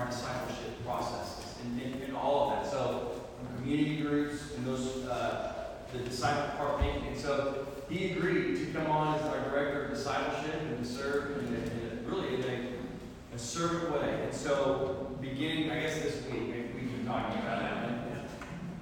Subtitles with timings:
[0.00, 2.70] our discipleship processes and, and, and all of that.
[2.70, 5.50] So um, community groups and those uh,
[5.92, 6.82] the disciple part.
[6.82, 11.54] And so he agreed to come on as our director of discipleship and serve in,
[11.54, 14.22] a, in really in a, a servant way.
[14.22, 17.90] And so beginning, I guess this week, we've been talking about that.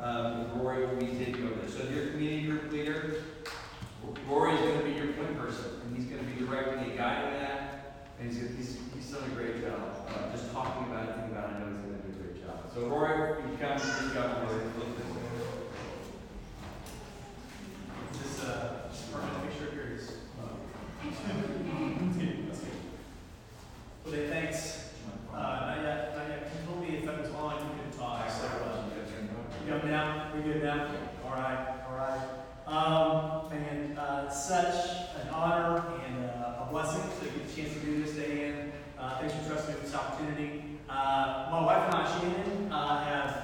[0.01, 1.69] Um, Rory will be taking over.
[1.69, 3.15] So if you're a community group leader,
[4.29, 6.97] Rory is going to be your point person, and he's going to be directing and
[6.97, 8.07] guiding that.
[8.21, 10.07] And he's, he's, he's done a great job.
[10.09, 12.23] Uh, just talking about it, thinking about it, I know he's going to do a
[12.23, 12.71] great job.
[12.75, 14.65] So Rory, you come, please come forward.
[14.79, 15.23] Look this way.
[18.13, 18.89] This, uh,
[19.49, 20.13] picture here is,
[21.03, 22.69] that's good, that's good.
[24.05, 24.91] Well, then, thanks,
[25.33, 28.31] uh, not yet, not yet, you told me if that was on, you could talk,
[28.31, 28.85] so, uh,
[29.65, 30.91] you good now, we good now?
[31.25, 32.21] All right, all right.
[32.67, 37.81] Um, and, uh, such an honor and uh, a blessing to get a chance to
[37.81, 38.68] do this, Diane.
[39.09, 40.65] Uh, thanks for trusting me with this opportunity.
[40.87, 43.43] Uh, my wife and I, Shannon, uh, have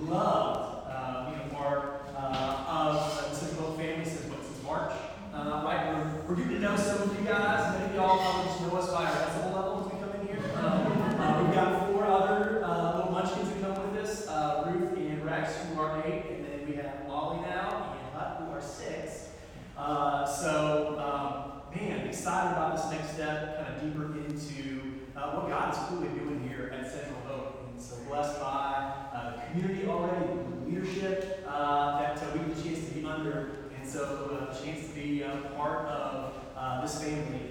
[0.00, 4.92] loved, uh, being a part, uh, of the Oak family since, what, since March?
[5.32, 8.50] Uh, right, we're, we're getting to know some of you guys, many of y'all probably
[8.50, 10.42] just know us by our decibel level as we come in here.
[10.56, 14.98] Um, uh, we've got four other, uh, little munchkins who come with us, uh, Ruth
[14.98, 18.60] and Rex, who are eight, and then we have Molly now, and Hut, who are
[18.60, 19.28] six.
[19.78, 24.65] Uh, so, um, man, excited about this next step, kind of deeper into,
[25.26, 27.68] uh, what God is truly doing here at Central Hope.
[27.72, 32.58] And so blessed by, uh, the community already, the leadership, uh, that uh, we get
[32.58, 33.50] a chance to be under.
[33.76, 37.45] And so, uh, the chance to be, uh, part of, uh, this family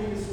[0.00, 0.29] being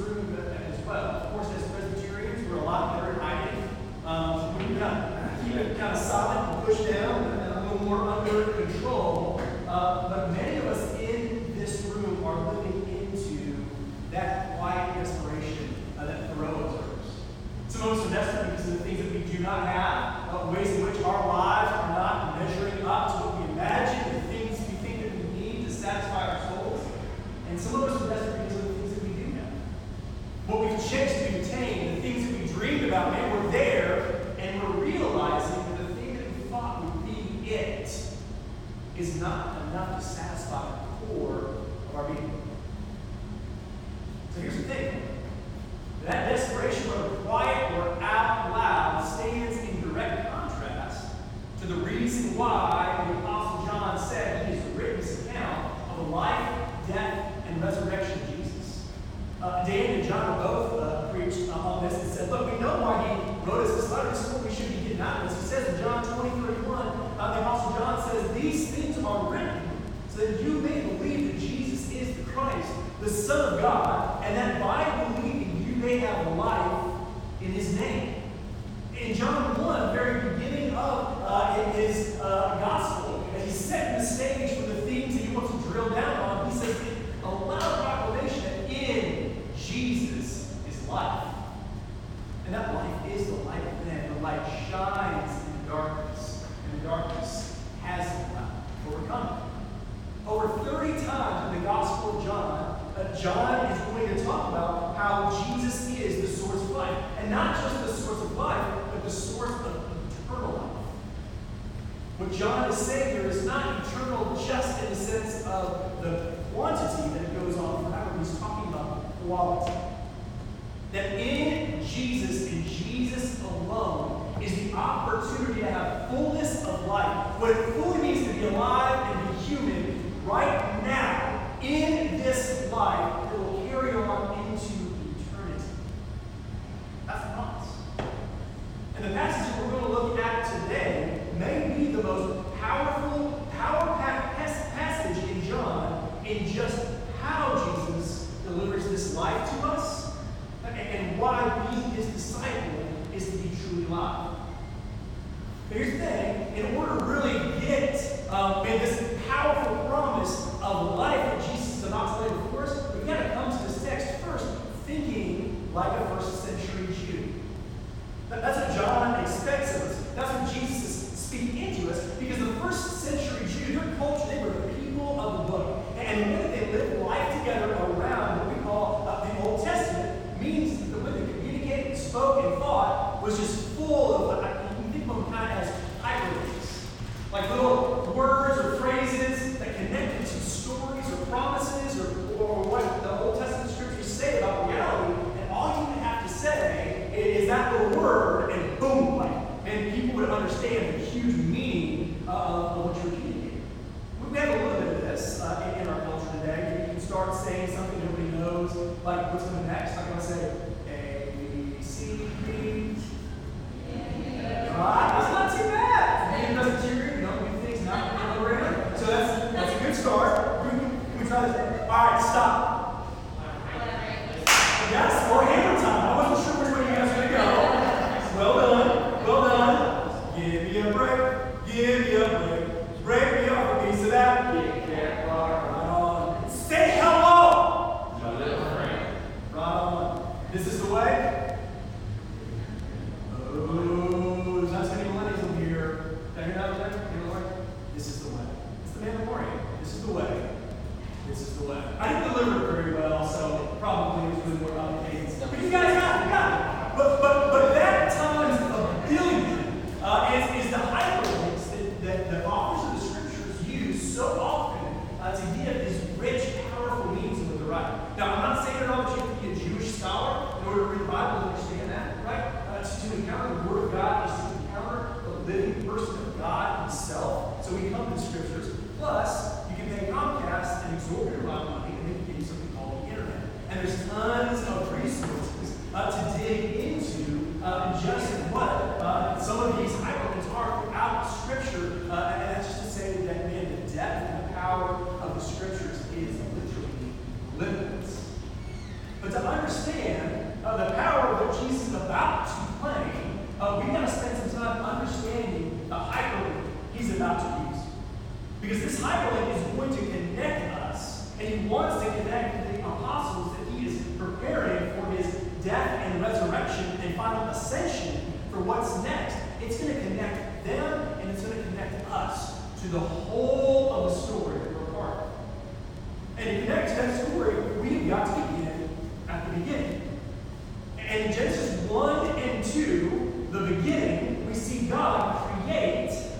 [251.37, 251.83] This way.
[251.99, 255.29] I didn't deliver it very well, so probably it was really more complicated.
[255.39, 255.96] But you guys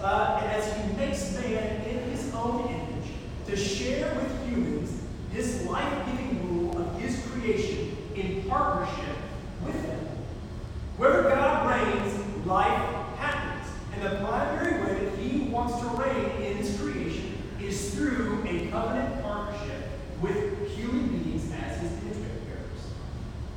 [0.08, 3.12] uh, as he makes man in his own image
[3.48, 9.18] to share with humans his life-giving rule of his creation in partnership
[9.66, 10.00] with him.
[10.98, 13.72] Where God reigns, life happens.
[13.94, 18.68] And the primary way that he wants to reign in his creation is through a
[18.72, 19.84] covenant partnership
[20.22, 22.82] with human beings as his image bearers.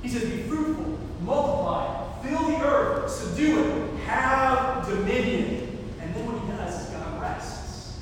[0.02, 5.78] He says, Be fruitful, multiply, fill the earth, subdue it, have dominion.
[6.00, 8.00] And then what he does is God rests.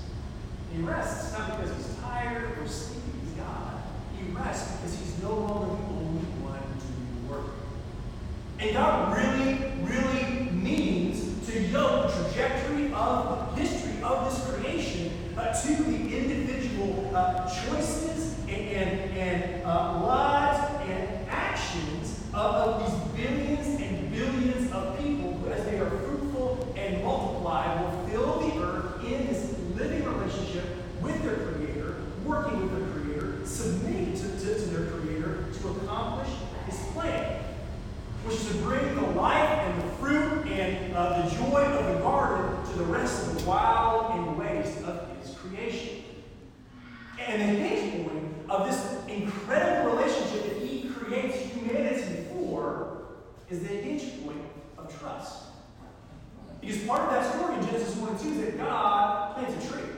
[0.73, 3.83] He rests not because he's tired or sleepy, he's God.
[4.17, 7.47] He rests because he's no longer the only one doing the work.
[8.61, 15.53] And God really, really means to yoke the trajectory of history of this creation uh,
[15.53, 23.25] to the individual uh, choices and, and, and uh, lives and actions of, of these
[23.25, 28.63] billions and billions of people who, as they are fruitful and multiply, will fill the
[28.63, 30.65] earth in this living relationship
[31.01, 36.29] with their Creator, working with their Creator, submitting to, to, to their Creator to accomplish
[36.67, 37.39] His plan
[38.29, 42.01] which is to bring the life and the fruit and uh, the joy of the
[42.01, 46.03] garden to the rest of the wild and waste of his creation.
[47.19, 52.99] And the hinge point of this incredible relationship that he creates humanity for
[53.49, 54.43] is the hinge point
[54.77, 55.45] of trust.
[56.69, 59.73] Because part of that story in Genesis 1 and 2 is that God plants a
[59.73, 59.89] tree.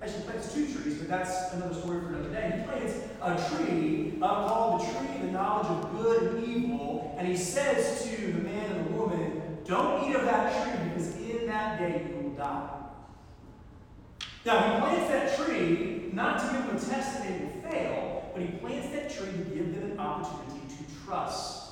[0.00, 2.54] Actually, plants two trees, but that's another story for another day.
[2.56, 7.16] He plants a tree uh, called the tree of the knowledge of good and evil,
[7.18, 11.16] and he says to the man and the woman, Don't eat of that tree, because
[11.16, 12.70] in that day you will die.
[14.46, 18.30] Now, he plants that tree not to give them a test that they will fail,
[18.34, 21.70] but he plants that tree to give them an opportunity to trust.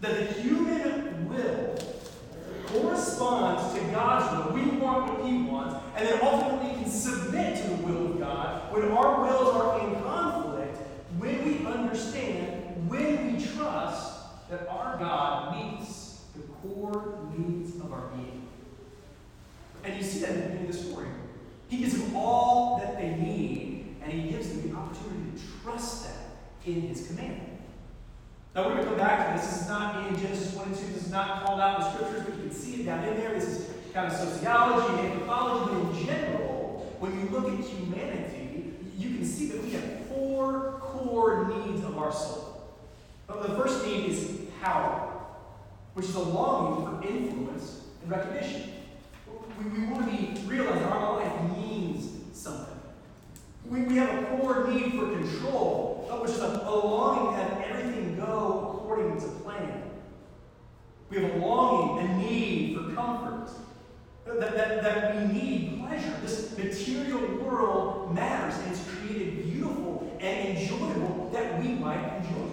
[0.00, 1.76] That the human will
[2.66, 4.54] corresponds to God's will.
[4.54, 8.72] We want what He wants, and then ultimately can submit to the will of God
[8.72, 10.76] when our wills are in conflict,
[11.18, 18.08] when we understand, when we trust that our God meets the core needs of our
[18.08, 18.48] being.
[19.84, 21.08] And you see that in the beginning of the story.
[21.68, 26.04] He gives them all that they need, and He gives them the opportunity to trust
[26.04, 26.16] that
[26.66, 27.49] in His command.
[28.54, 29.48] Now we're going to come back to this.
[29.48, 30.86] This is not in Genesis 1 and 2.
[30.86, 33.16] This is not called out in the scriptures, but you can see it down in
[33.16, 33.32] there.
[33.32, 38.74] This is kind of sociology and anthropology, but in general, when you look at humanity,
[38.98, 42.74] you can see that we have four core needs of our soul.
[43.28, 45.08] But the first need is power,
[45.94, 48.72] which is a longing for influence and recognition.
[49.58, 52.80] We, we want to be realized that our life means something.
[53.64, 57.44] We, we have a core need for control, uh, which is a, a longing to
[57.44, 59.82] have everything go according to plan.
[61.08, 63.50] We have a longing, a need for comfort,
[64.26, 66.14] that, that, that we need pleasure.
[66.22, 66.52] This
[67.10, 72.48] material world matters, and it's created beautiful and enjoyable that we might enjoy.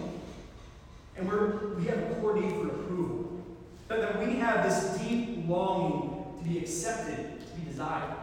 [1.15, 3.43] And we're, we have a core need for approval,
[3.87, 8.15] that, that we have this deep longing to be accepted, to be desired.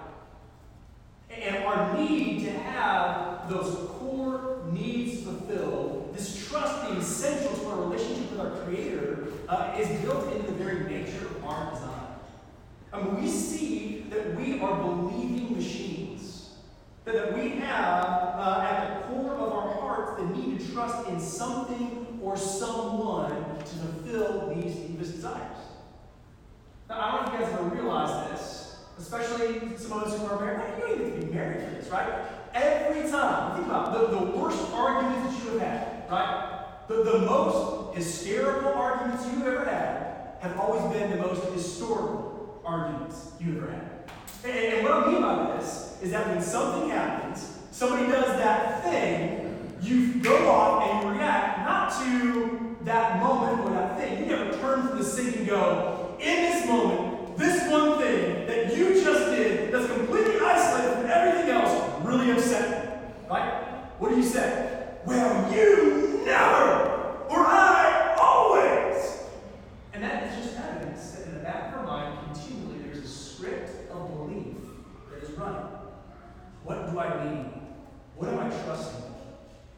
[1.30, 7.80] And our need to have those core needs fulfilled, this trust being essential to our
[7.82, 11.90] relationship with our Creator, uh, is built into the very nature of our design.
[12.92, 15.33] I mean, we see that we are believing
[17.04, 18.04] that, we have
[18.36, 23.58] uh, at the core of our hearts the need to trust in something or someone
[23.58, 25.56] to fulfill these deepest desires.
[26.88, 30.26] Now, I don't know if you guys ever realized this, especially some of us who
[30.26, 30.74] are married.
[30.78, 32.24] You don't even to be married for this, right?
[32.54, 36.64] Every time, think about it, the, the worst arguments that you have had, right?
[36.88, 43.32] The, the most hysterical arguments you've ever had have always been the most historical arguments
[43.40, 43.90] you've ever had.
[44.44, 48.84] And, and what I mean by this is that when something happens, somebody does that
[48.84, 54.20] thing, you go off and you react not to that moment or that thing.
[54.20, 58.76] You never turn from the sink and go, in this moment, this one thing that
[58.76, 63.08] you just did that's completely isolated from everything else really upset me.
[63.30, 63.64] Right?
[63.98, 64.88] What do you say?
[65.06, 69.22] Well, you never, or I always.
[69.94, 73.08] And that is just evidence that in the back of our mind, continually there's a
[73.08, 74.56] script of belief
[75.10, 75.68] that is running.
[76.64, 77.46] What do I need?
[78.16, 79.02] What am I trusting?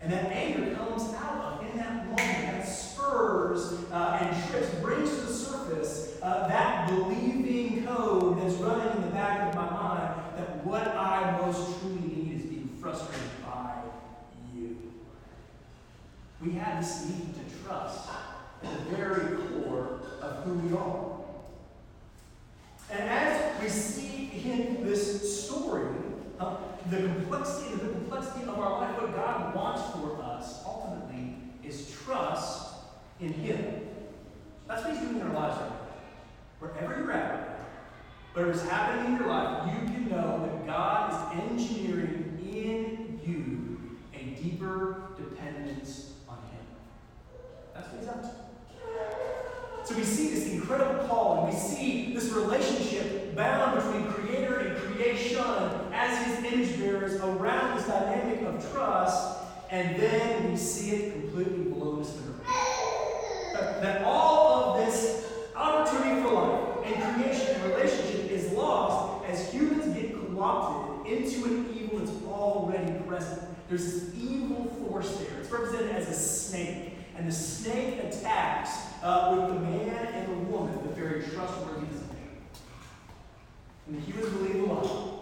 [0.01, 5.11] And that anger comes out of in that moment, that spurs uh, and trips, brings
[5.11, 10.15] to the surface uh, that believing code that's running in the back of my mind
[10.37, 13.75] that what I most truly need is being frustrated by
[14.55, 14.77] you.
[16.41, 18.09] We this need to trust
[18.63, 21.13] at the very core of who we are.
[22.91, 25.89] And as we see in this story,
[26.39, 26.57] uh,
[26.91, 32.75] the complexity, the complexity of our life, what God wants for us ultimately is trust
[33.21, 33.89] in Him.
[34.69, 35.77] That's what He's doing in our lives right now.
[36.61, 37.47] Wherever you're at
[38.33, 44.41] whatever's happening in your life, you can know that God is engineering in you a
[44.41, 45.06] deeper.
[48.09, 48.25] Up.
[49.85, 54.77] So we see this incredible call, and we see this relationship bound between Creator and
[54.77, 55.43] creation
[55.93, 59.39] as His image bearers around this dynamic of trust,
[59.71, 63.83] and then we see it completely blown to the ground.
[63.83, 69.95] That all of this opportunity for life and creation and relationship is lost as humans
[69.97, 73.43] get co-opted into an evil that's already present.
[73.69, 75.41] There's this evil force there.
[75.41, 76.86] It's represented as a snake.
[77.17, 78.71] And the snake attacks
[79.03, 82.29] uh, with the man and the woman, the very trustworthiness of man.
[83.87, 85.13] And the humans believe a lie.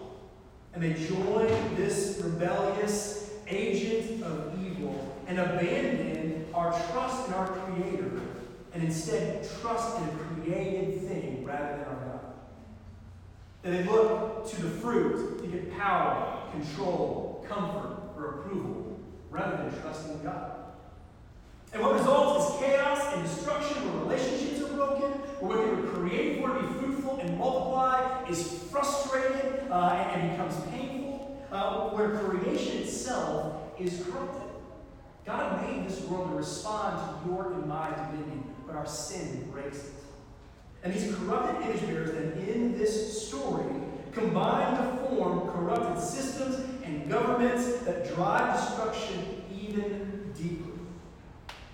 [0.73, 8.21] And they join this rebellious agent of evil and abandon our trust in our Creator
[8.73, 12.19] and instead trust in a created thing rather than our God.
[13.61, 19.81] That they look to the fruit to get power, control, comfort, or approval rather than
[19.81, 20.64] trusting in God.
[21.75, 25.11] And what results is chaos and destruction where relationships are broken,
[25.41, 30.21] where what they were created for to be fruitful and multiply is frustrated uh, and,
[30.21, 34.49] and, becomes painful, uh, where creation itself is corrupted.
[35.25, 39.79] God made this world to respond to your and my dominion, but our sin breaks
[39.79, 39.93] it.
[40.81, 43.65] And these corrupted image bearers then in this story
[44.13, 50.64] combine to form corrupted systems and governments that drive destruction even deeper.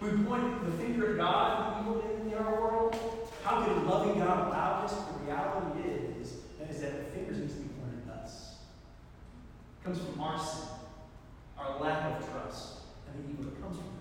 [0.01, 2.95] We point the finger at God and evil in, our world.
[3.43, 4.93] How could loving God allow this?
[4.93, 6.33] The reality is,
[6.69, 8.55] is that the fingers need to be pointed at us.
[9.79, 10.69] It comes from our sin,
[11.59, 13.91] our lack of trust, and the evil that comes from it.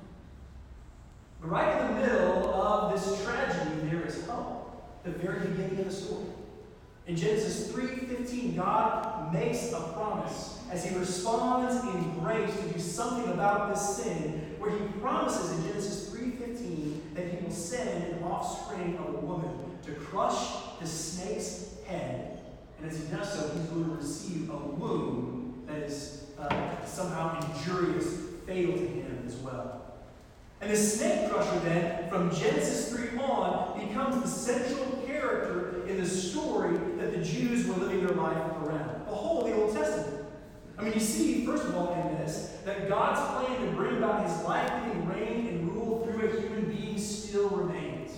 [1.42, 5.02] But right in the middle of this tragedy, there is hope.
[5.04, 6.26] The very beginning of the story.
[7.06, 13.32] In Genesis 3:15, God makes a promise as he responds in grace to do something
[13.32, 18.98] about this sin, where he promises in Genesis 3:15 that he will send an offspring
[18.98, 19.50] of a woman
[19.84, 22.40] to crush the snake's head.
[22.78, 27.40] And as he does so, he's going to receive a wound that is uh, somehow
[27.40, 28.06] injurious,
[28.46, 29.80] fatal to him as well.
[30.60, 36.06] And the snake crusher then, from Genesis 3 on, becomes the central character in the
[36.06, 39.06] story that the Jews were living their life around.
[39.06, 40.19] The whole of the Old Testament.
[40.80, 44.26] I mean, you see, first of all, in this, that God's plan to bring about
[44.26, 48.12] his life-giving reign and rule through a human being still remains.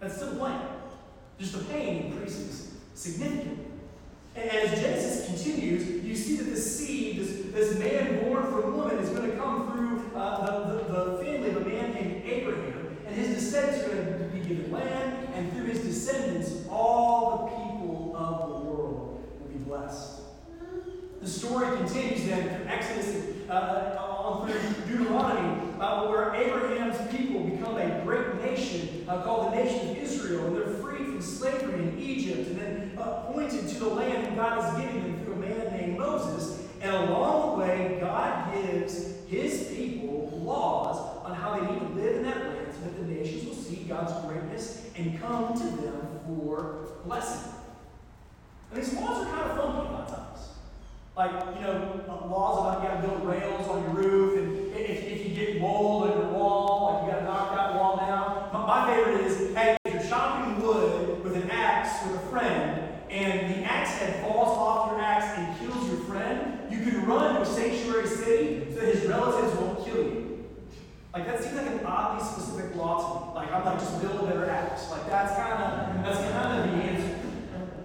[0.00, 0.68] That's still plan.
[1.38, 3.66] Just the pain increases significantly.
[4.34, 8.96] And as Genesis continues, you see that this seed, this, this man born from woman,
[9.00, 12.96] is going to come through uh, the, the, the, family of a man named Abraham.
[13.06, 17.56] And his descendants are going to be given land, and through his descendants, all the
[17.56, 20.22] people of the world will be blessed.
[21.28, 27.76] The story continues then through Exodus uh, on through Deuteronomy, uh, where Abraham's people become
[27.76, 31.98] a great nation uh, called the nation of Israel, and they're freed from slavery in
[31.98, 32.92] Egypt, and then
[33.30, 36.66] pointed to the land that God is giving them through a man named Moses.
[36.80, 42.16] And along the way, God gives his people laws on how they need to live
[42.16, 46.20] in that land so that the nations will see God's greatness and come to them
[46.26, 47.52] for blessing.
[48.72, 50.57] And these laws are kind of funky a lot of times.
[51.18, 52.00] Like, you know,
[52.30, 56.08] laws about you gotta build rails on your roof, and if, if you get mold
[56.08, 58.50] on your wall, like you gotta knock that wall down.
[58.52, 62.88] My, my favorite is, hey, if you're chopping wood with an axe with a friend,
[63.10, 67.34] and the axe head falls off your axe and kills your friend, you can run
[67.34, 70.46] to a sanctuary city so that his relatives won't kill you.
[71.12, 73.34] Like that seems like an oddly specific law to me.
[73.34, 74.88] Like I'm like just build a better axe.
[74.92, 77.18] Like that's kind of that's kind of the answer.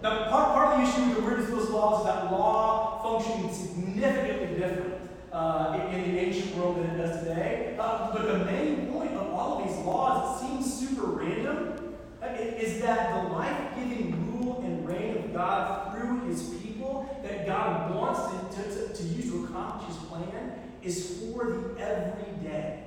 [0.03, 1.52] Now part, part of the issue with the those
[1.83, 4.93] laws that law functioning significantly different
[5.33, 7.75] uh, in, in the ancient world than it does today.
[7.77, 12.27] Uh, but the main point of all of these laws, it seems super random, uh,
[12.27, 18.55] is that the life-giving rule and reign of God through His people that God wants
[18.55, 22.82] to, to, to use to accomplish His plan is for the everyday.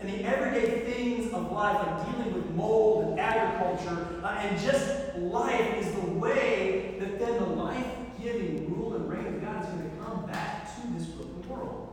[0.00, 5.16] And the everyday things of life, like dealing with mold and agriculture, uh, and just
[5.16, 7.86] life, is the way that then the life
[8.22, 11.88] giving rule and reign of God is going to come back to this broken world.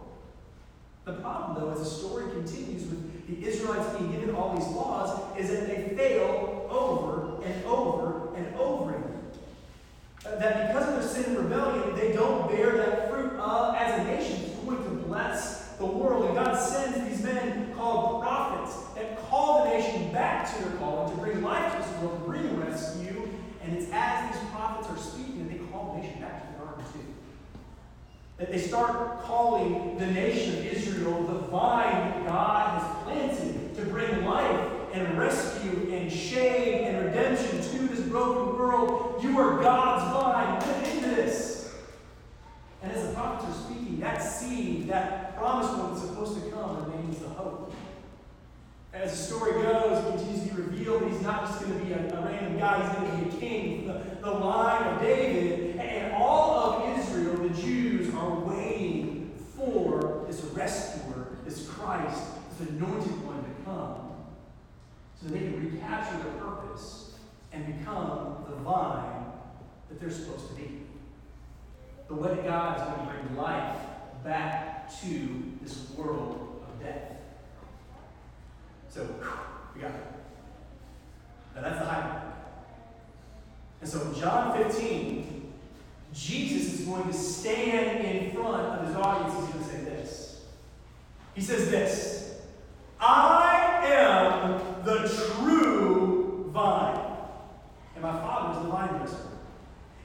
[1.04, 5.38] The problem, though, as the story continues with the Israelites being given all these laws,
[5.38, 9.22] is that they fail over and over and over again.
[10.26, 14.00] Uh, that because of their sin and rebellion, they don't bear that fruit uh, as
[14.00, 14.46] a nation.
[14.46, 16.26] It's going to bless the world.
[16.26, 21.16] And God sends these men called prophets that call the nation back to their calling
[21.16, 23.30] to bring life to this world, to bring rescue.
[23.64, 26.84] And it's as these prophets are speaking that they call the nation back to the
[26.94, 27.06] too.
[28.38, 33.82] That they start calling the nation of Israel the vine that God has planted to
[33.86, 39.24] bring life and rescue and shade and redemption to this broken world.
[39.24, 40.60] You are God's vine.
[40.60, 41.74] Live into this.
[42.82, 46.90] And as the prophets are speaking, that seed, that promised one that's supposed to come
[46.90, 47.74] remains the hope.
[48.94, 51.86] As the story goes, it continues to be revealed that he's not just going to
[51.86, 55.02] be a, a random guy, he's going to be a king, the, the line of
[55.02, 55.67] David.
[56.18, 62.24] All of Israel, the Jews, are waiting for this rescuer, this Christ,
[62.58, 64.12] this anointed one to come
[65.20, 67.16] so that they can recapture their purpose
[67.52, 69.26] and become the vine
[69.90, 70.82] that they're supposed to be.
[72.08, 73.78] The way God is going to bring life
[74.24, 77.12] back to this world of death.
[78.90, 79.08] So,
[79.76, 80.18] we got it.
[81.56, 82.22] Now that's the high
[83.82, 85.37] And so John 15,
[86.18, 89.34] Jesus is going to stand in front of his audience.
[89.36, 90.42] He's going to say this.
[91.36, 92.40] He says this
[93.00, 97.00] I am the true vine,
[97.94, 99.28] and my Father is the vine dresser.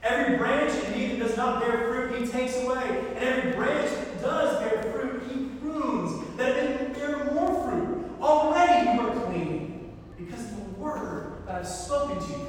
[0.02, 3.04] Every branch in me that does not bear fruit, he takes away.
[3.16, 8.10] And every branch that does bear fruit, he prunes, that it may bear more fruit.
[8.20, 12.48] Already you are clean, because of the word that I've spoken to you.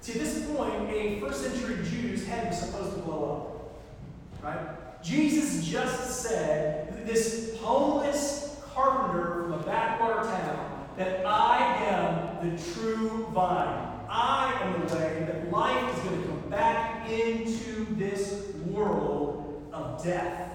[0.00, 3.24] See, at this point, a first century Jew's head was supposed to blow
[4.42, 4.44] up.
[4.44, 5.02] Right?
[5.02, 13.28] Jesus just said, this homeless carpenter from a backwater town, that I am the true
[13.32, 13.90] vine.
[14.08, 20.02] I am the way that life is going to come back into this world of
[20.04, 20.52] death.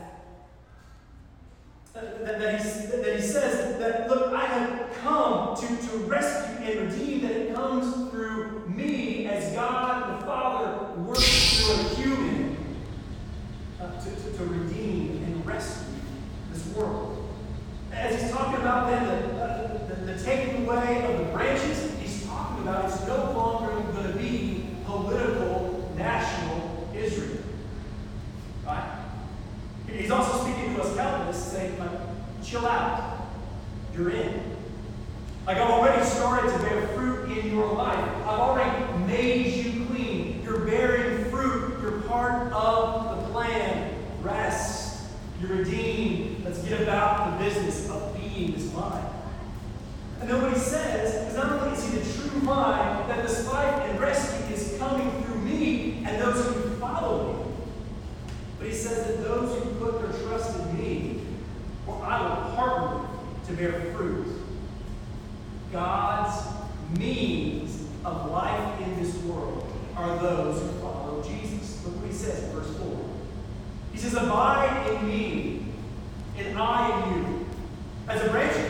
[1.93, 6.65] That, that, that, he, that he says that, look, I have come to, to rescue
[6.65, 12.57] and redeem, that it comes through me as God the Father works through a human
[13.81, 15.95] uh, to, to, to redeem and rescue
[16.53, 17.27] this world.
[17.91, 22.25] As he's talking about then the, uh, the, the taking away of the branches, he's
[22.25, 27.43] talking about it's no longer going to be political, national Israel.
[28.65, 28.99] Right?
[29.91, 31.89] He's also speaking to us Calvinists, saying, like,
[32.43, 33.27] chill out.
[33.95, 34.41] You're in.
[35.45, 37.97] Like, I've already started to bear fruit in your life.
[37.97, 40.41] I've already made you clean.
[40.43, 41.79] You're bearing fruit.
[41.81, 43.95] You're part of the plan.
[44.21, 45.01] Rest.
[45.41, 46.08] You're redeemed.
[46.69, 49.03] Get about the business of being this vine.
[50.21, 53.47] And then what he says is not only is he the true vine, that this
[53.47, 57.51] life and rescue is coming through me and those who follow me.
[58.59, 61.21] But he says that those who put their trust in me,
[61.87, 63.07] or I will partner
[63.47, 64.27] to bear fruit.
[65.71, 66.45] God's
[66.99, 71.83] means of life in this world are those who follow Jesus.
[71.83, 73.09] Look what he says in verse 4.
[73.91, 75.58] He says, Abide in me,
[76.47, 77.45] and I you.
[78.07, 78.68] As a branch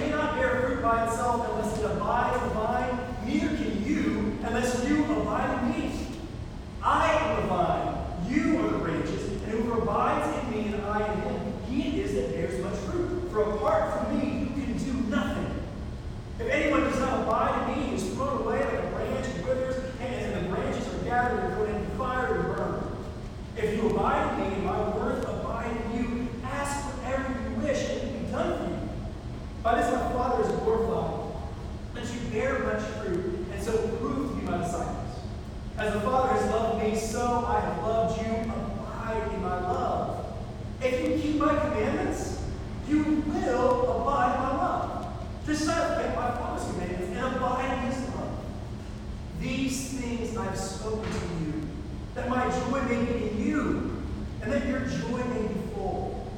[35.79, 38.33] As the Father has loved me, so I have loved you.
[38.33, 40.25] Abide in my love.
[40.81, 42.43] If you keep my commandments,
[42.85, 45.07] you will abide in my love.
[45.45, 48.43] Just as I my Father's commandments and abide in his love.
[49.39, 51.53] These things I've spoken to you,
[52.13, 54.03] that my joy may be in you,
[54.41, 56.29] and that your joy may be full.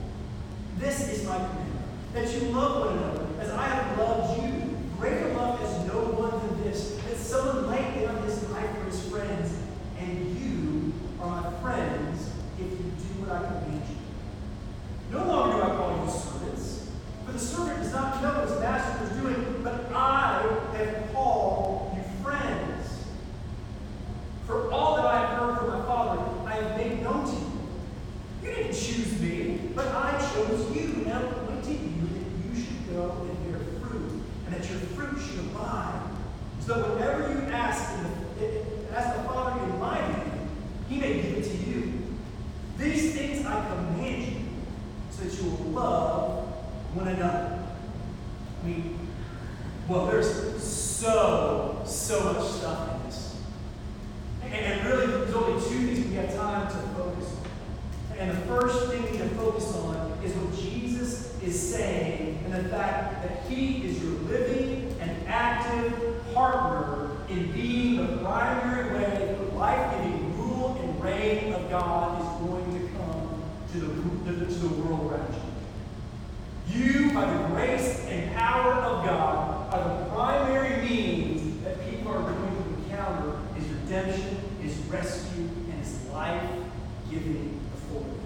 [0.78, 1.82] This is my commandment,
[2.14, 4.41] that you love one another as I have loved you.
[62.64, 69.36] the fact that He is your living and active partner in being the primary way
[69.40, 74.54] the life giving rule and reign of God is going to come to the, to
[74.54, 75.42] the world around you.
[76.74, 82.22] You, by the grace and power of God, are the primary means that people are
[82.22, 86.50] going to encounter His redemption, His rescue, and His life
[87.10, 88.22] giving authority.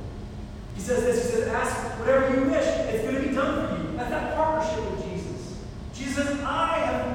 [0.76, 3.74] He says this, he says, ask whatever you wish, it's going to be done for
[3.74, 3.75] you.
[4.14, 5.58] I've partnership with Jesus.
[5.94, 7.15] Jesus, I have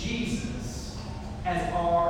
[0.00, 0.96] Jesus
[1.44, 2.09] as our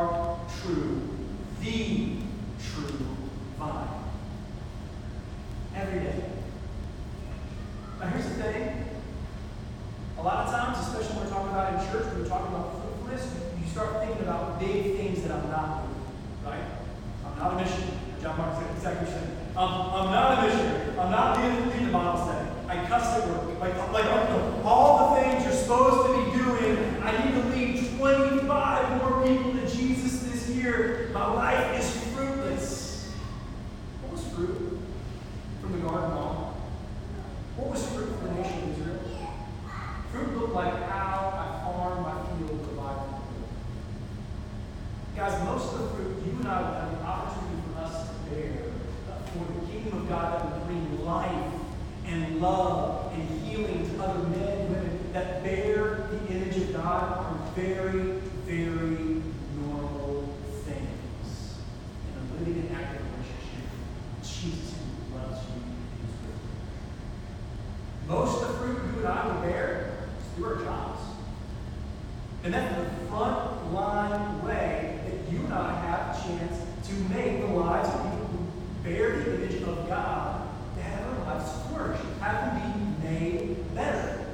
[76.90, 81.24] to make the lives of people who bear the image of God to have their
[81.24, 84.26] lives flourish, have them be made better.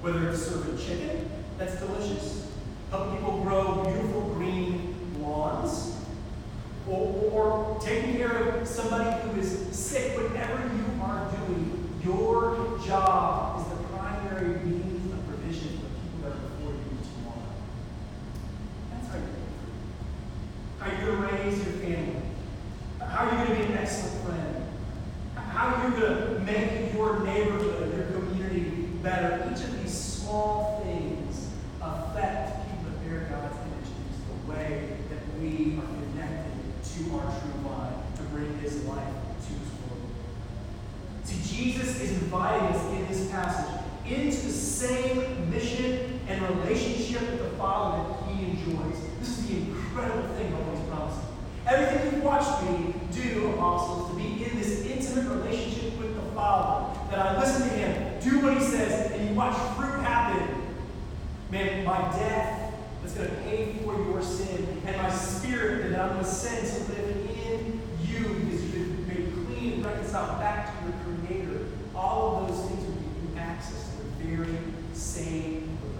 [0.00, 2.48] Whether it's serving chicken, that's delicious,
[2.90, 5.96] helping people grow beautiful green lawns,
[6.88, 12.35] or, or taking care of somebody who is sick, whatever you are doing, your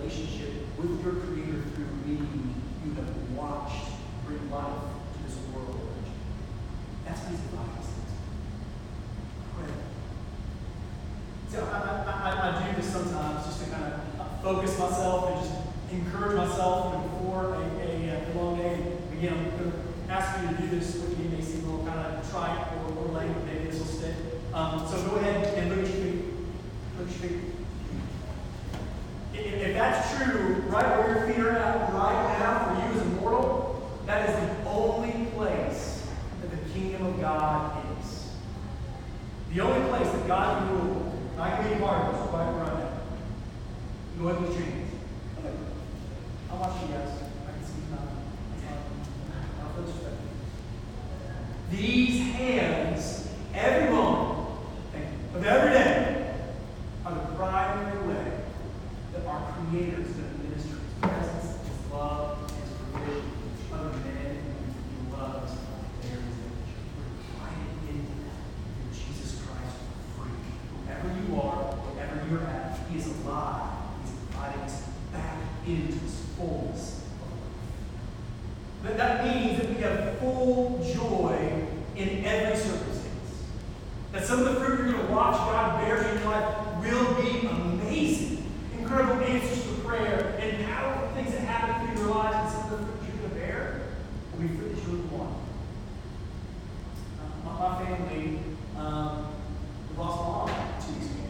[0.07, 2.19] relationship with your Creator through me
[2.85, 3.88] you have watched
[4.25, 4.83] bring life
[5.14, 5.81] to this world.
[7.05, 7.73] That's what He's inviting.
[11.49, 15.55] So I, I, I, do this sometimes just to kind of focus myself and just
[15.92, 18.99] encourage myself know, before a, a, a long day.
[19.12, 21.27] Again, I'm going to ask you to do this with me.
[21.27, 23.87] It may seem a little kind of trite or, or lame, but maybe this will
[23.87, 24.14] stick.
[24.53, 26.25] Um, so go ahead and look at your feet.
[26.99, 27.57] Look at your feet.
[29.38, 33.07] If, if that's true, right where your feet are at right now for you as
[33.07, 36.07] a mortal, that is the only place
[36.40, 38.31] that the kingdom of God is.
[39.53, 41.12] The only place that God can rule.
[41.38, 42.92] I can be a part of this right right now.
[44.19, 44.92] Go ahead and lift your hands.
[45.38, 45.55] Okay.
[46.51, 47.11] I'll watch you guys.
[47.47, 48.79] I can see you now.
[49.62, 50.16] I'll feel respect.
[51.71, 54.49] These hands, every moment
[55.35, 56.35] of every day,
[57.05, 58.37] are the primary way
[59.16, 63.31] that our Creator is going to minister His presence, His love, His provision
[63.69, 64.38] to other men
[64.90, 65.53] He loves
[66.03, 66.71] their image.
[66.97, 68.37] We're invited into that
[68.77, 69.77] through Jesus Christ
[70.16, 70.31] free.
[70.85, 73.71] Whoever you are, wherever you're at, He is alive.
[74.03, 78.97] He's inviting us back into His fullness of life.
[78.97, 81.66] That, that means that we have full joy
[81.97, 83.45] in every circumstance.
[84.16, 87.22] That some of the fruit you're going to watch God bear in your life will
[87.22, 88.50] be amazing.
[88.79, 92.81] Incredible answers to prayer and powerful things that happen through your life, and some of
[92.81, 93.81] the fruit you're going to bear
[94.33, 95.37] will be fruit that you would want.
[97.20, 98.38] Uh, my, my family
[98.79, 99.35] um,
[99.98, 100.48] lost my mom
[100.81, 101.29] two weeks ago.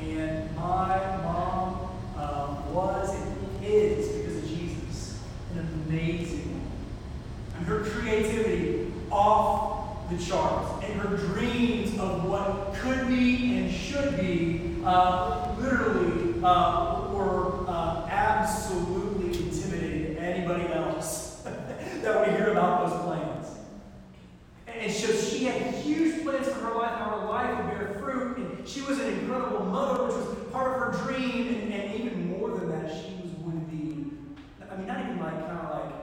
[0.00, 5.20] And my mom um, was and is, because of Jesus,
[5.52, 6.70] an amazing woman.
[7.58, 9.74] And her creativity off
[10.10, 17.10] the charts, and her dreams of what could be and should be uh, literally uh,
[17.12, 21.42] were uh, absolutely intimidating to anybody else
[22.00, 23.48] that would hear about those plans.
[24.66, 28.38] And so she had huge plans for her life, how her life would bear fruit,
[28.38, 32.38] and she was an incredible mother, which was part of her dream, and, and even
[32.38, 34.10] more than that, she was would be,
[34.70, 35.94] I mean, not even like kind of like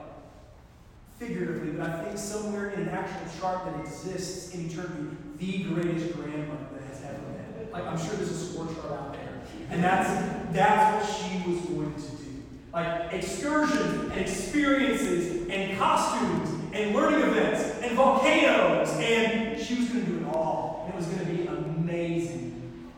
[1.18, 6.14] figuratively, but I think somewhere in an actual chart that exists in eternity, the greatest
[6.14, 7.70] grandmother that has ever been.
[7.72, 9.40] Like I'm sure there's a score chart out there,
[9.70, 12.42] and that's that's what she was going to do.
[12.72, 20.04] Like excursions and experiences and costumes and learning events and volcanoes, and she was going
[20.04, 20.84] to do it all.
[20.84, 22.92] And it was going to be amazing.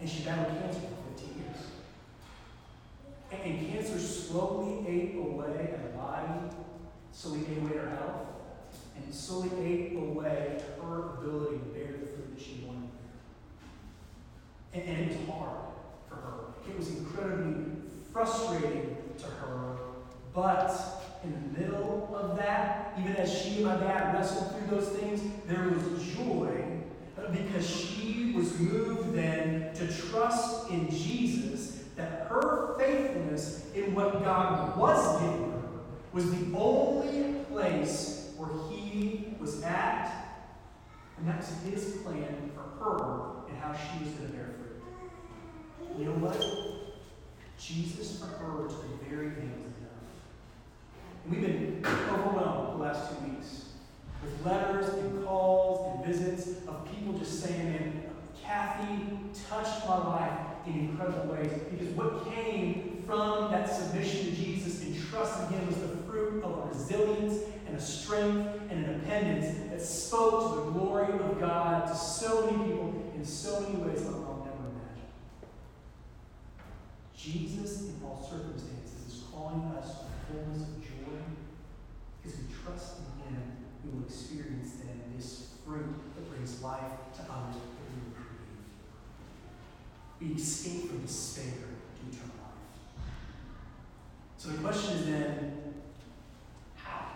[0.00, 1.56] And she battled cancer for 15 years.
[3.30, 6.54] And, and cancer slowly ate away at her body,
[7.12, 8.26] slowly ate away at her health,
[8.96, 12.88] and it slowly ate away at her ability to bear the fruit that she wanted.
[14.72, 15.58] And, and it was hard
[16.08, 16.38] for her.
[16.68, 17.64] It was incredibly
[18.12, 19.76] frustrating to her,
[20.34, 24.88] but in the middle of that, even as she and my dad wrestled through those
[24.88, 26.64] things, there was joy
[27.32, 34.76] because she was moved then to trust in Jesus that her faithfulness in what God
[34.76, 35.68] was giving her
[36.12, 40.12] was the only place where he was at,
[41.18, 45.98] and that was his plan for her and how she was going to bear fruit.
[45.98, 46.40] You know what?
[47.58, 49.90] Jesus for her to the very end was enough.
[51.24, 53.64] And we've been overwhelmed the last two weeks
[54.22, 58.02] with letters and calls and visits of people just saying, man,
[58.42, 59.18] Kathy
[59.48, 61.52] touched my life in incredible ways.
[61.70, 66.42] Because what came from that submission to Jesus and trust in Him was the fruit
[66.42, 71.86] of resilience and a strength and an independence that spoke to the glory of God
[71.86, 75.10] to so many people in so many ways I'll I'll never imagine.
[77.16, 81.20] Jesus, in all circumstances, is calling us to fullness of joy
[82.22, 83.42] because we trust in Him.
[83.84, 88.00] We will experience then this fruit that brings life to others that we
[90.26, 90.34] for.
[90.34, 93.04] We escape from despair to eternal life.
[94.38, 95.74] So the question is then,
[96.76, 97.06] how?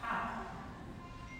[0.00, 0.42] How?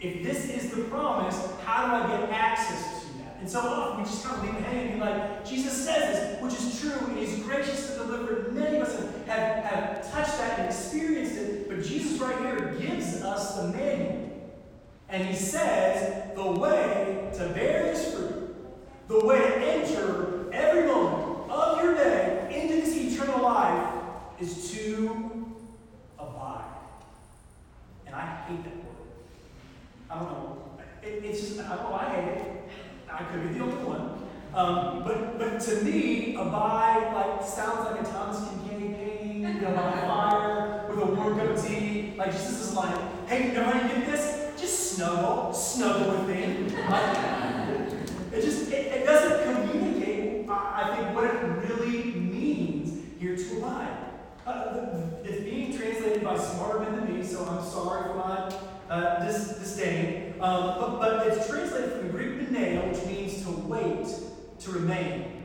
[0.07, 3.37] If this is the promise, how do I get access to that?
[3.41, 6.39] And so often we just kind of leave it hanging and be like, Jesus says
[6.39, 8.53] this, which is true, and He's gracious to deliver.
[8.53, 13.21] Many of us have, have touched that and experienced it, but Jesus right here gives
[13.23, 14.31] us the manual.
[15.09, 18.55] And He says the way to bear this fruit,
[19.09, 23.93] the way to enter every moment of your day into this eternal life
[24.41, 25.55] is to
[26.19, 26.65] abide.
[28.07, 28.87] And I hate that word.
[30.11, 30.63] I don't know.
[31.03, 32.69] It, it's just, I don't know, I hate it.
[33.11, 34.23] I could be the only one.
[34.55, 35.39] Um, but,
[35.97, 41.39] abide like sounds like a Thomas Kinkade painting, you know, by fire with a warm
[41.39, 42.15] cup of tea.
[42.17, 42.95] Like Jesus is like,
[43.27, 44.61] hey, everybody get this?
[44.61, 46.69] Just snuggle, snuggle with me.
[46.89, 47.17] Like,
[48.33, 53.97] it just it, it doesn't communicate, I, think, what it really means here to abide.
[54.47, 58.55] Uh, it's being translated by smarter men than me, so I'm sorry for my
[58.89, 60.35] uh, dis- disdain.
[60.41, 64.07] Um, but, but it's translated from the Greek meneo, which means to wait,
[64.61, 65.36] to remain.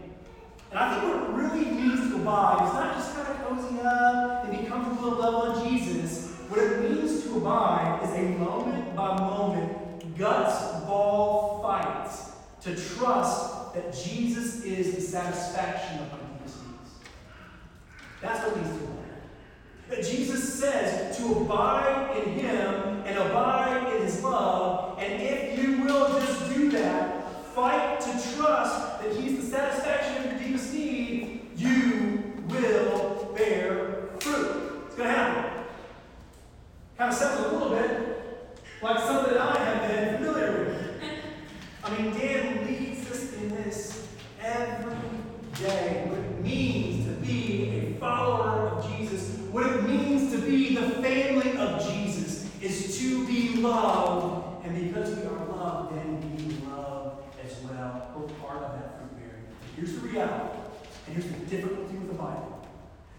[0.72, 3.80] And I think what it really means to abide is not just kind of cozy
[3.82, 6.32] up and be comfortable at level of Jesus.
[6.47, 12.09] What it means to abide is a moment by moment, guts ball fight
[12.61, 16.91] to trust that Jesus is the satisfaction of my deepest needs.
[18.22, 18.97] That's what means to abide.
[19.89, 25.84] That Jesus says to abide in Him and abide in His love, and if you
[25.84, 31.49] will just do that, fight to trust that He's the satisfaction of your deepest need,
[31.55, 34.84] you will bear fruit.
[34.86, 35.63] It's going to happen.
[36.97, 38.11] Kind of sounds a little bit
[38.82, 40.82] like something that I have been familiar with.
[41.84, 44.07] I mean, Dan leads us in this
[44.41, 44.95] every
[45.55, 46.05] day.
[46.07, 50.89] What it means to be a follower of Jesus, what it means to be the
[51.01, 54.65] family of Jesus, is to be loved.
[54.65, 58.11] And because we are loved, then we love as well.
[58.15, 59.45] We're part of that fruit bearing.
[59.76, 60.57] Here's the reality,
[61.07, 62.67] and here's the difficulty with the Bible.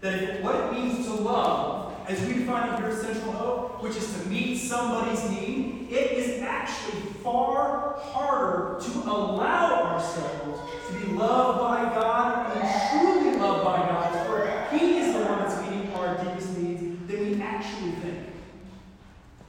[0.01, 3.83] That if what it means to love, as we define it here at Central Hope,
[3.83, 10.93] which is to meet somebody's need, it is actually far harder to allow ourselves to
[10.99, 15.61] be loved by God and truly loved by God, for He is the one that's
[15.61, 18.27] meeting our deepest needs than we actually think.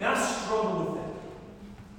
[0.00, 1.10] And I struggle with that.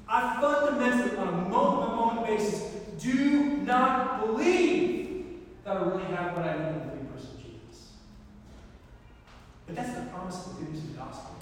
[0.07, 6.37] I fundamentally, on a moment by moment basis, do not believe that I really have
[6.37, 7.91] what I need in the living person of Jesus.
[9.65, 11.35] But that's the promise of the good news of the gospel.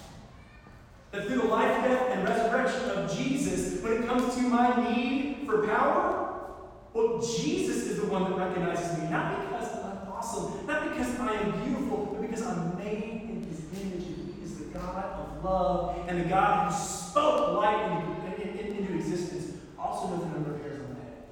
[1.14, 5.46] That through the life, death, and resurrection of Jesus, when it comes to my need
[5.46, 6.50] for power,
[6.92, 11.34] well, Jesus is the one that recognizes me, not because I'm awesome, not because I
[11.34, 15.44] am beautiful, but because I'm made in his image, and he is the God of
[15.44, 20.30] love, and the God who spoke light into, in- in- into existence, also knows the
[20.30, 21.24] number of hairs on my head.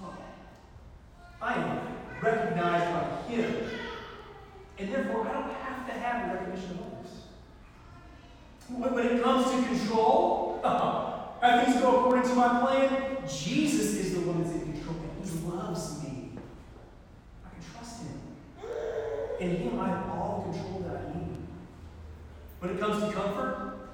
[0.00, 0.14] Oh.
[1.42, 3.54] I am recognized by him,
[4.78, 6.86] and therefore I don't have to have the recognition of others.
[8.68, 11.42] When when it comes to control, uh-huh.
[11.42, 15.28] and things go according to my plan, Jesus is the one that's in control, and
[15.28, 16.32] He loves me.
[17.44, 18.20] I can trust Him.
[19.40, 21.36] In Him, I have all the control that I need.
[22.58, 23.88] When it comes to comfort,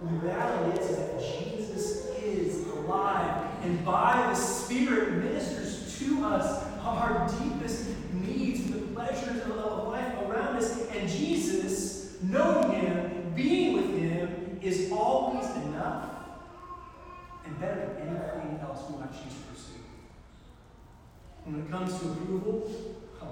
[0.00, 7.28] the reality is that Jesus is alive, and by the Spirit ministers to us our
[7.40, 13.93] deepest needs, the pleasures of life around us, and Jesus, knowing Him, being with
[14.64, 16.10] is always enough
[17.44, 19.84] and better than anything else we might choose to pursue.
[21.44, 22.70] When it comes to approval,
[23.20, 23.26] huh,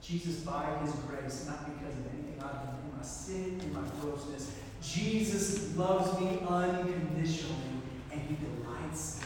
[0.00, 3.82] Jesus, by His grace, not because of anything I've done, in my sin, in my
[4.00, 4.52] grossness,
[4.82, 9.20] Jesus loves me unconditionally, and He delights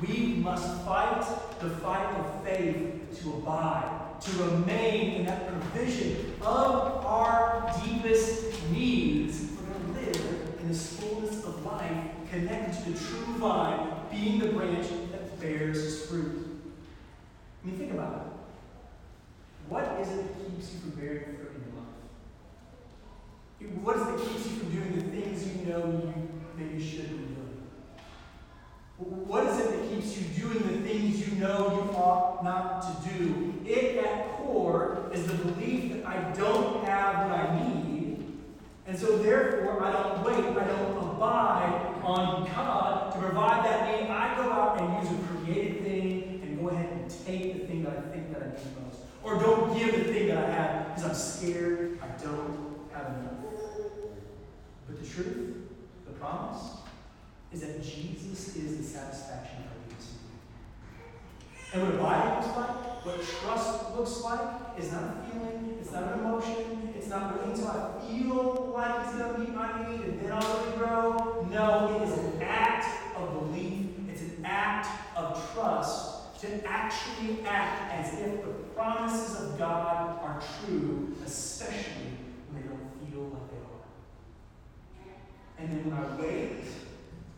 [0.00, 0.14] in me.
[0.14, 1.24] We must fight
[1.60, 9.50] the fight of faith to abide, to remain in that provision of our deepest needs.
[9.52, 14.38] We're going to live in this fullness of life, connected to the true vine, being
[14.38, 16.60] the branch that bears fruit.
[17.62, 18.22] I mean, think about it.
[19.68, 21.96] What is it that keeps you from bearing fruit in your life?
[23.82, 26.12] What is it that keeps you from doing the things you know you
[26.56, 27.36] maybe should be doing?
[28.98, 33.08] What is it that keeps you doing the things you know you ought not to
[33.10, 33.45] do?
[33.66, 38.24] It at core is the belief that I don't have what I need,
[38.86, 44.08] and so therefore I don't wait, I don't abide on God to provide that need.
[44.08, 47.82] I go out and use a created thing and go ahead and take the thing
[47.82, 49.00] that I think that I need most.
[49.24, 53.32] Or don't give the thing that I have because I'm scared I don't have enough.
[54.86, 55.56] But the truth,
[56.06, 56.62] the promise,
[57.52, 59.64] is that Jesus is the satisfaction.
[61.72, 66.02] And what abiding looks like, what trust looks like, is not a feeling, it's not
[66.04, 67.72] an emotion, it's not waiting until I
[68.06, 71.46] feel like he's gonna meet my need and then I'll really grow.
[71.50, 72.86] No, it is an act
[73.16, 79.58] of belief, it's an act of trust to actually act as if the promises of
[79.58, 82.12] God are true, especially
[82.50, 83.84] when they don't feel like they are.
[85.58, 86.64] And then when I wait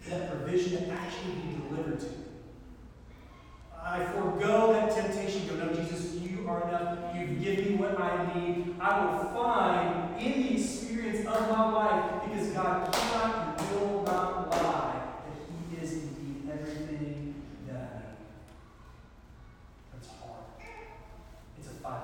[0.01, 2.12] for that provision to actually be delivered to me,
[3.81, 5.47] I forego that temptation.
[5.49, 6.99] Go, no, Jesus, you are enough.
[7.14, 8.74] You've given me what I need.
[8.81, 14.51] I will find in the experience of my life, because God cannot and will not
[14.51, 18.16] lie, that He is indeed everything that I need.
[19.95, 20.45] That's hard.
[21.59, 22.03] It's a fight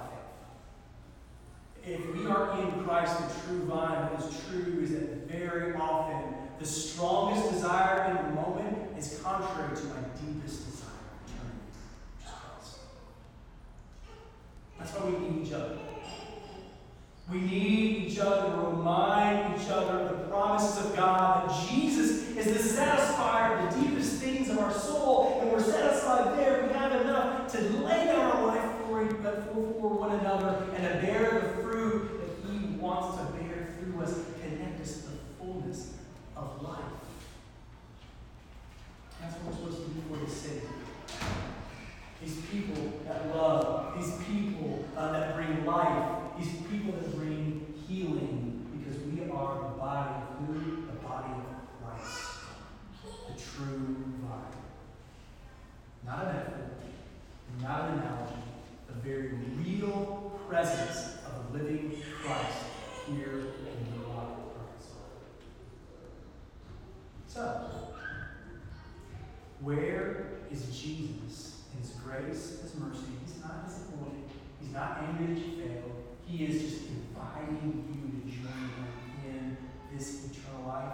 [1.82, 2.00] faith.
[2.00, 6.34] If we are in Christ, the true vine, what is true is that very often
[6.58, 11.60] the strongest desire in the moment is contrary to my deepest desire, eternity,
[12.16, 12.78] which is Christ.
[14.78, 15.78] That's why we need each other.
[17.30, 22.28] We need each other to remind each other of the promises of God that Jesus
[22.36, 26.66] is the satisfier of the deepest things of our soul, and we're satisfied there.
[26.66, 31.06] We have enough to lay down our life for, for, for one another and to
[31.06, 35.94] bear the fruit that He wants to bear through us, connect us to the fullness
[36.36, 36.78] of life.
[39.22, 40.66] That's what we're supposed to do for the city.
[42.22, 48.66] These people that love, these people uh, that bring life, these people that bring healing,
[48.76, 50.86] because we are the body of who?
[50.86, 51.44] The body of
[51.80, 52.22] Christ,
[53.28, 54.62] the true vine.
[56.06, 56.70] Not a metaphor,
[57.62, 58.34] not an analogy,
[58.86, 59.32] the very
[59.64, 62.58] real presence of the living Christ
[63.06, 64.90] here in of Christ.
[67.26, 67.70] So,
[69.60, 73.06] where is Jesus in his grace, his mercy?
[73.26, 74.24] He's not disappointed.
[74.60, 76.04] He's not angry that you failed.
[76.26, 78.86] He is just inviting you to join him
[79.26, 79.56] in
[79.96, 80.92] this eternal life.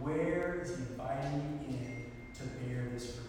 [0.00, 2.06] Where is he inviting you in
[2.38, 3.26] to bear this fruit?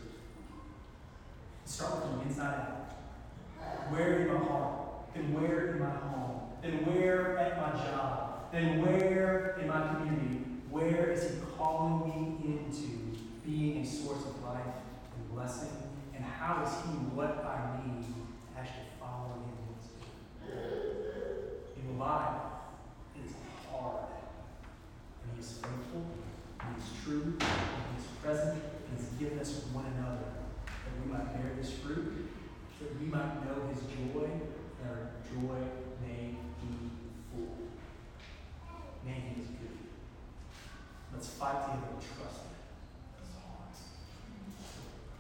[1.78, 2.92] Start from the inside out.
[3.92, 5.14] Where in my heart?
[5.14, 6.42] Then where in my home?
[6.60, 8.52] Then where at my job?
[8.52, 10.42] Then where in my community?
[10.72, 13.16] Where is he calling me into
[13.46, 15.70] being a source of life and blessing?
[16.16, 18.14] And how is he what I need to
[18.58, 20.58] actually follow him?
[21.78, 22.42] In life,
[23.16, 23.36] it is
[23.70, 24.08] hard.
[25.22, 26.08] And he is faithful,
[26.60, 30.37] and he is true, and he is present, and he's given us one another
[31.08, 32.30] that we might bear this fruit,
[32.80, 35.60] that we might know his joy, and our joy
[36.06, 36.92] may be
[37.32, 37.58] full.
[39.06, 39.78] May he is good.
[41.14, 42.52] Let's fight together and trust him.
[43.20, 43.74] It's hard.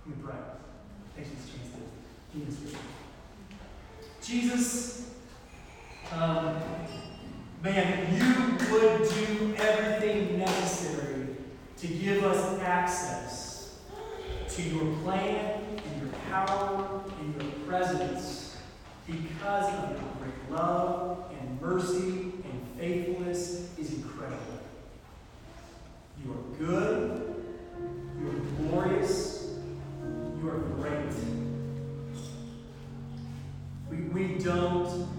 [0.05, 0.35] Me pray.
[1.15, 2.75] Thanks for this chance to be in this
[4.21, 5.11] Jesus,
[6.11, 6.57] um,
[7.63, 11.27] man, you would do everything necessary
[11.77, 13.77] to give us access
[14.49, 15.76] to your plan
[16.07, 18.55] your power and your presence
[19.05, 24.59] because of your great love and mercy and faithfulness is incredible.
[26.23, 27.35] You are good,
[28.19, 29.57] you are glorious,
[30.41, 31.13] you are great.
[33.89, 35.16] We, we don't